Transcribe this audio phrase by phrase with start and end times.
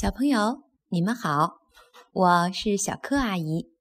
[0.00, 1.58] 小朋友，你们好，
[2.12, 3.72] 我是小柯阿姨。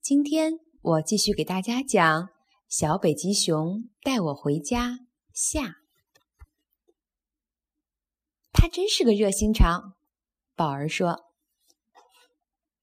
[0.00, 2.22] 今天我继续给大家讲
[2.68, 4.88] 《小北极熊带我回家》
[5.32, 5.76] 下。
[8.52, 9.92] 他真是个热心肠，
[10.56, 11.20] 宝儿说。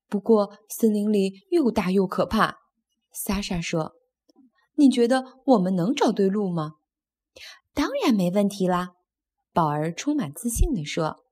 [0.08, 2.60] 不过森林里又大又可怕，
[3.12, 3.96] 莎莎说。
[4.76, 6.76] 你觉得我们能找对路吗？
[7.74, 8.92] 当然没问题啦，
[9.52, 11.26] 宝儿充满自信地说。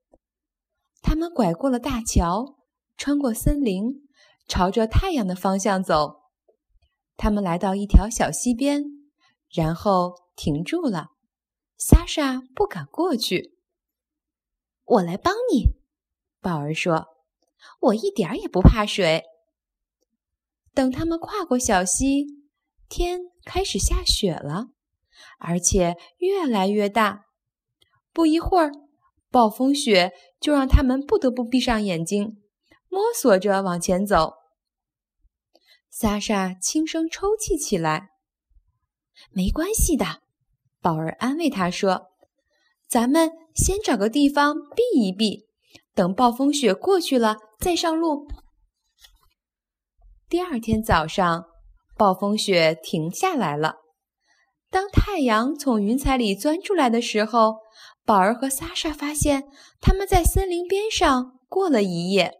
[1.02, 2.58] 他们拐过了大桥，
[2.96, 4.08] 穿过森林，
[4.46, 6.20] 朝着太阳的方向走。
[7.16, 8.84] 他们来到一条小溪边，
[9.50, 11.08] 然后停住了。
[11.76, 13.58] 莎莎不敢过去。
[14.84, 15.76] 我来帮你，
[16.40, 17.06] 宝儿说
[17.80, 19.24] ：“我一点儿也不怕水。”
[20.74, 22.26] 等他们跨过小溪，
[22.88, 24.68] 天开始下雪了，
[25.38, 27.24] 而且越来越大。
[28.12, 28.72] 不一会儿。
[29.30, 32.42] 暴风雪就让他们不得不闭上眼睛，
[32.88, 34.34] 摸索着往前走。
[35.88, 38.08] 莎莎轻声抽泣起来。
[39.32, 40.22] “没关系的，”
[40.80, 42.08] 宝儿安慰她说
[42.88, 45.46] ，“咱们先找个地方避一避，
[45.94, 48.26] 等暴风雪过去了再上路。”
[50.28, 51.44] 第二天早上，
[51.96, 53.76] 暴风雪停下来了。
[54.70, 57.56] 当太阳从云彩里钻出来的时候，
[58.04, 59.44] 宝儿和莎莎发现
[59.80, 62.38] 他们在森林边上过了一夜。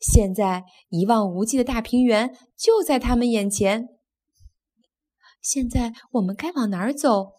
[0.00, 3.88] 现在一望无际的大平原就在他们眼前。
[5.40, 7.32] 现在我们该往哪儿走？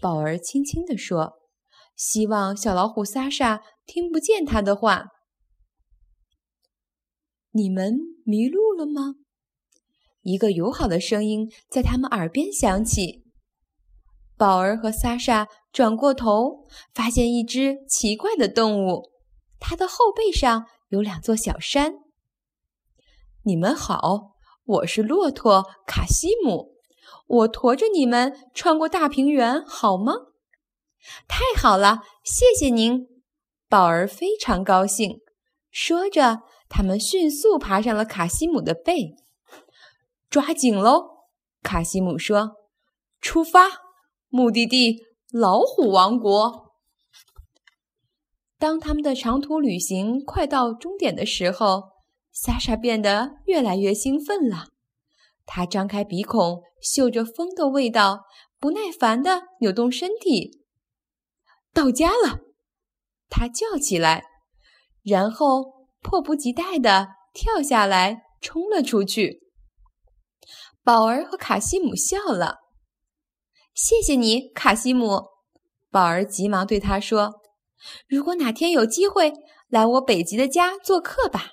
[0.00, 1.34] 宝儿轻轻地说，
[1.96, 5.08] 希望小老虎莎莎听不见他的话。
[7.52, 9.14] 你们迷路了吗？
[10.22, 13.25] 一个友好的声音在他们耳边响起。
[14.36, 19.10] 宝儿和萨莎转过头，发现一只奇怪的动物，
[19.58, 21.94] 它的后背上有两座小山。
[23.44, 26.74] 你们好，我是骆驼卡西姆，
[27.26, 30.12] 我驮着你们穿过大平原，好吗？
[31.26, 33.06] 太好了，谢谢您。
[33.68, 35.20] 宝儿非常高兴。
[35.70, 39.16] 说着，他们迅速爬上了卡西姆的背。
[40.28, 41.28] 抓紧喽！
[41.62, 42.56] 卡西姆说
[43.20, 43.85] ：“出发，
[44.36, 45.02] 目的地
[45.32, 46.74] 老虎王国。”
[48.60, 51.84] 当他们的长途旅行快到终点的时候，
[52.32, 54.68] 莎莎变得越来越兴奋了。
[55.46, 58.24] 她张开鼻孔，嗅着风的味道，
[58.58, 60.64] 不耐烦地扭动身体。
[61.72, 62.40] 到家了，
[63.28, 64.24] 他叫起来，
[65.02, 69.50] 然后迫不及待地跳下来，冲了出去。
[70.82, 72.65] 宝儿和卡西姆笑了。
[73.76, 75.26] 谢谢你，卡西姆。
[75.90, 77.42] 宝儿急忙对他说
[78.08, 79.34] ：“如果哪天有机会
[79.68, 81.52] 来我北极的家做客吧。”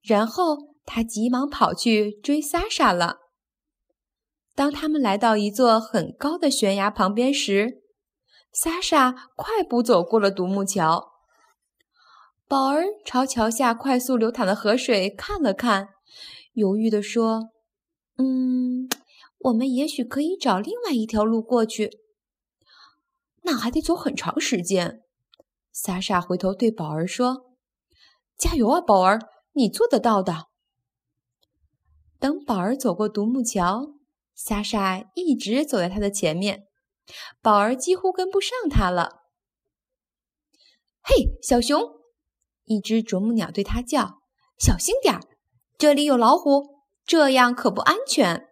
[0.00, 0.56] 然后
[0.86, 3.16] 他急忙跑去追萨莎了。
[4.54, 7.82] 当他们来到一座很高的悬崖旁边时，
[8.52, 11.14] 萨莎快步走过了独木桥。
[12.46, 15.88] 宝儿朝桥下快速流淌的河水看了看，
[16.52, 17.50] 犹豫地说。
[18.16, 18.88] 嗯，
[19.38, 22.00] 我们也许可以找另外一条路过去。
[23.42, 25.02] 那还得走很长时间。
[25.72, 27.54] 萨莎回头对宝儿说
[28.36, 29.20] ：“加油啊，宝儿，
[29.52, 30.46] 你做得到的。”
[32.18, 33.94] 等宝儿走过独木桥，
[34.34, 36.66] 莎莎一直走在他的前面，
[37.40, 39.22] 宝儿几乎跟不上他了。
[41.00, 41.80] 嘿，小熊！
[42.64, 44.20] 一只啄木鸟对他叫
[44.58, 45.20] ：“小心点儿，
[45.78, 48.47] 这里有老虎。”这样可不安全。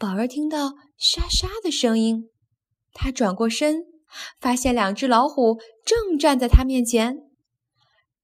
[0.00, 2.30] 宝儿听到沙沙的声音，
[2.94, 3.84] 他转过身，
[4.40, 7.18] 发现两只老虎正站在他面前。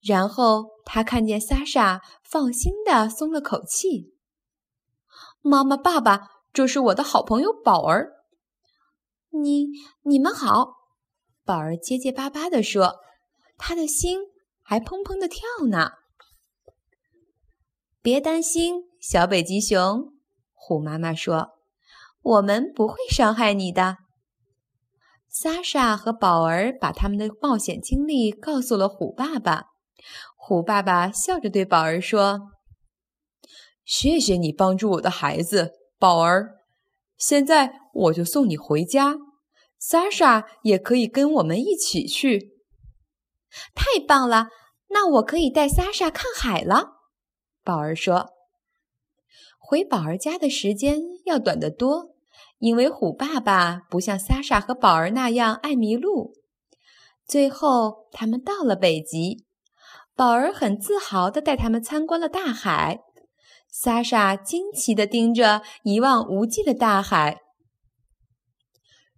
[0.01, 4.15] 然后他看见莎莎，放心的松了口气。
[5.43, 8.11] 妈妈、爸爸，这是我的好朋友宝儿。
[9.29, 9.67] 你、
[10.01, 10.77] 你们好，
[11.45, 13.01] 宝儿结结巴巴地说，
[13.59, 14.21] 他的心
[14.63, 15.91] 还砰砰地跳呢。
[18.01, 20.15] 别担心，小北极熊，
[20.55, 21.51] 虎妈妈说
[22.27, 23.99] ：“我们不会伤害你的。”
[25.31, 29.67] 萨莎和宝儿把他们的冒险经历告诉了虎爸爸。
[30.37, 32.41] 虎爸爸笑着对宝儿说
[33.85, 36.55] ：“谢谢你帮助我的孩子，宝儿。
[37.17, 39.17] 现在我就送你回家，
[39.79, 42.55] 莎莎也可以跟我们一起去。”
[43.75, 44.49] 太棒了！
[44.89, 46.93] 那我可以带莎莎看海了。
[47.65, 48.31] 宝儿说
[49.59, 52.16] ：“回宝儿家的时间要短得多，
[52.59, 56.35] 因为虎爸爸不像莎莎和宝儿那样爱迷路。
[57.27, 59.45] 最后，他们到了北极，
[60.15, 63.01] 宝儿很自豪地带他们参观了大海。
[63.69, 67.41] 莎莎惊奇地盯着一望无际的大海。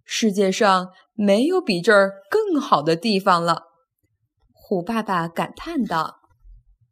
[0.03, 3.67] 世界上没有比这儿更好的地方了，
[4.51, 6.19] 虎爸爸感叹道。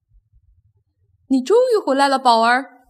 [1.28, 2.86] “你终于回来了，宝儿！”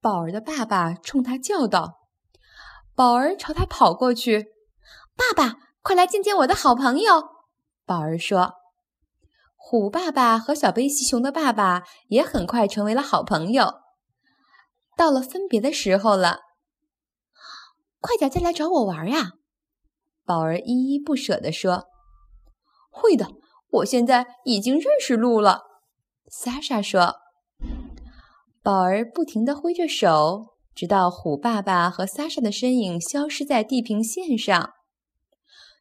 [0.00, 1.99] 宝儿的爸爸冲他叫道。
[3.00, 4.52] 宝儿朝他跑过去
[5.16, 7.30] ，“爸爸，快来见见我的好朋友！”
[7.86, 8.56] 宝儿说。
[9.56, 13.72] 虎爸爸和小贝西熊的爸爸也很快成为了好朋友。
[14.98, 16.40] 到了分别的时候了，
[18.00, 19.30] 快点再来找我玩呀！
[20.26, 21.86] 宝儿依依不舍地说
[22.92, 23.28] ：“会的，
[23.70, 25.62] 我现在已经认识路了。”
[26.30, 27.14] 莎莎说。
[28.62, 34.72] 宝儿不停地挥着手，直到虎爸爸和萨莎的身影消失在地平线上。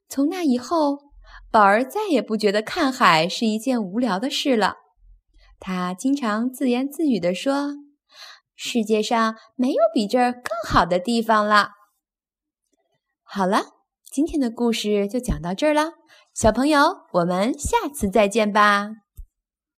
[0.08, 0.98] 从那以后，
[1.52, 4.76] 宝儿再也不觉得看海是一件无聊的事了。
[5.60, 7.76] 他经常自言自语地说
[8.56, 11.72] ：“世界上没有比这儿更好的地方了。”
[13.24, 13.80] 好了。
[14.12, 15.92] 今天的故事就讲到这儿了，
[16.34, 16.80] 小朋友，
[17.14, 18.90] 我们下次再见吧。